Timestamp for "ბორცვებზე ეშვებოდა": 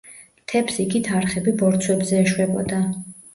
1.61-2.81